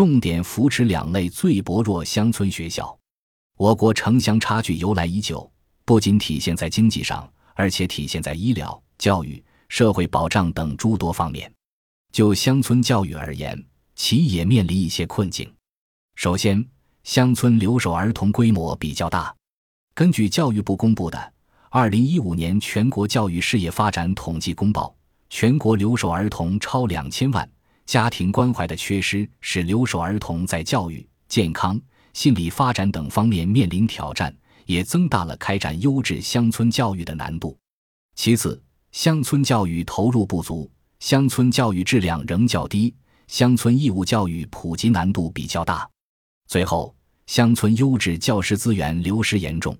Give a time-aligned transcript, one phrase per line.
[0.00, 2.98] 重点扶持两类最薄弱乡村学校。
[3.58, 5.52] 我国城乡差距由来已久，
[5.84, 11.52] 不仅体现在经济上，而且体现在医疗、教育、社会保障等诸多方面。
[12.12, 13.62] 就乡村教育而言，
[13.94, 15.52] 其也面临一些困境。
[16.14, 16.66] 首先，
[17.04, 19.36] 乡村留守儿童规模比较大。
[19.94, 21.18] 根据教育部公布的
[21.68, 24.86] 《二零一五年全国教育事业发展统计公报》，
[25.28, 27.46] 全国留守儿童超两千万，
[27.90, 31.76] 家庭关怀的缺失使留守儿童在教育、健康、
[32.12, 34.32] 心理发展等方面面临挑战，
[34.64, 37.58] 也增大了开展优质乡村教育的难度。
[38.14, 40.70] 其次，乡村教育投入不足。
[41.00, 42.94] 乡村教育质量仍较低，
[43.26, 45.84] 乡村义务教育普及难度比较大。
[46.46, 46.94] 最后，
[47.26, 49.76] 乡村优质教师资源流失严重。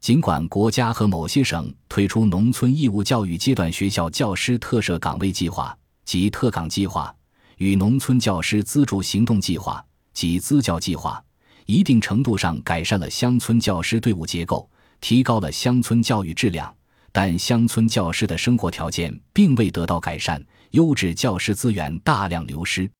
[0.00, 7.14] 尽管国家和某些省推出农村义务教育阶段学校教师特设岗位计划及特岗计划，
[7.62, 11.22] 与农村教师资助行动计划及资教计划，
[11.66, 14.68] 一定程度上改善了乡村教师队伍结构，
[15.00, 16.74] 提高了乡村教育质量。
[17.12, 22.90] 但乡村教师的生活条件并未得到改善，优质教师资源大量流失。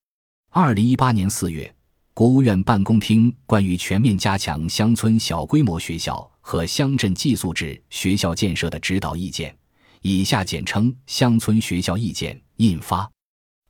[0.50, 1.74] 二零一八年四月，
[2.14, 9.52] 国务院办公厅关于全面加强乡村小规模学校和乡镇寄宿制学校建设的指导意见
[10.02, 13.10] （以下简称《乡村学校意见》）印发。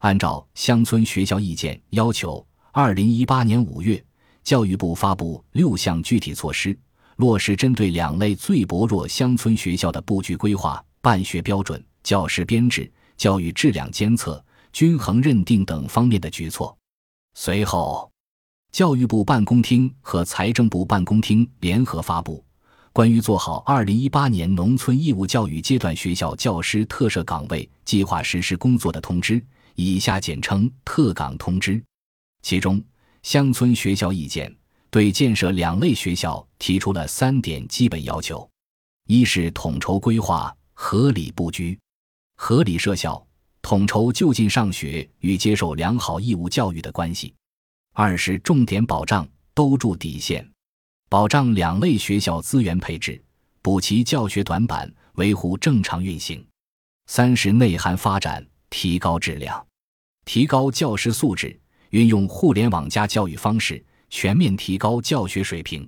[0.02, 4.04] 按照《乡村学校意见》要求，二零一八年五月，
[4.42, 6.76] 教育部发布六项具体措施。
[7.16, 16.76] 落实针对两类最薄弱乡村学校的布局规划、办学标准、教师编制、教育质量监测、均衡认定等方面的举措。
[17.34, 18.10] 随后，
[18.72, 22.38] 教育部办公厅和财政部办公厅联合发布
[22.92, 29.40] 《关于做好2018年农村义务教育阶段学校教师特设岗位计划实施工作的通知》
[29.76, 31.76] （以下简称《特岗通知》），
[32.44, 32.82] 其中
[33.22, 34.54] 乡村学校意见。
[34.90, 38.46] 对建设两类学校提出了三点基本要求：
[39.06, 41.78] 一是统筹规划、合理布局、
[42.36, 43.26] 合理设校，
[43.62, 47.32] 统筹就近上学与接受良好义务教育的关系；
[47.94, 50.46] 二是重点保障、兜住底线，
[51.12, 53.22] 保障两类学校资源配置，
[53.60, 56.42] 补齐教学短板，维护正常运行；
[57.04, 59.62] 三是内涵发展，提高质量，
[60.24, 63.84] 提高教师素质，运用互联网加教育方式。
[64.08, 65.86] 全面提高教学水平。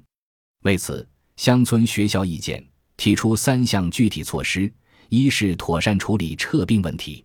[0.64, 2.62] 为此，乡村学校意见
[2.98, 4.70] 提出三项具体措施：
[5.08, 7.24] 一是妥善处理撤并问题，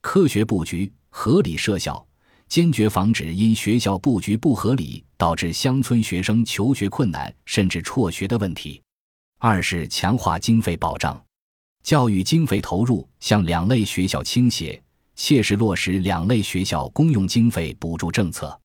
[0.00, 2.06] 科学布局、合理设校，
[2.48, 8.78] 坚决防止因学校布局不合理导致乡村学生求学困难甚至辍学的问题；
[9.38, 11.18] 二是强化经费保障，
[11.82, 14.78] 教育经费投入向两类学校倾斜，
[15.16, 18.60] 切实落实两类学校公用经费补助政策。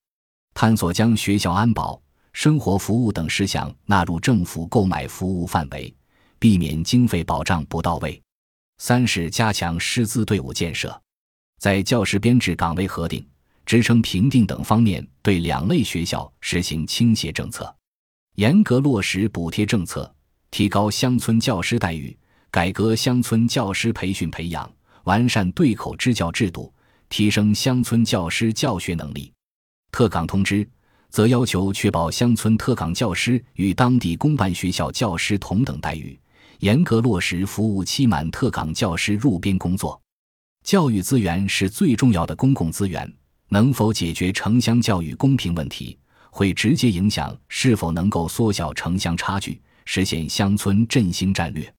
[0.52, 1.98] 探索将学校安保、
[2.34, 5.90] 生活服务等事项纳入政府购买服务范围，
[6.38, 8.20] 避免经费保障不到位。
[8.76, 11.00] 三是加强师资队伍建设，
[11.58, 13.26] 在教师编制、岗位核定、
[13.70, 17.72] 职称评定等方面对两类学校实行倾斜政策，
[18.34, 20.12] 严格落实补贴政策，
[20.50, 22.18] 提高乡村教师待遇，
[22.50, 24.68] 改革乡村教师培训培养，
[25.04, 26.74] 完善对口支教制度，
[27.08, 29.32] 提升乡村教师教学能力。
[29.92, 30.68] 特岗通知
[31.08, 36.18] 则要求确保乡村特岗教师与当地公办学校教师同等待遇，
[36.58, 40.02] 严格落实服务期满特岗教师入编工作。
[40.64, 43.10] 教育资源是最重要的公共资源，
[43.52, 45.98] 能否解决城乡教育公平问题，
[46.30, 51.74] 会直接影响是否能够缩小城乡差距，实现乡村振兴战略。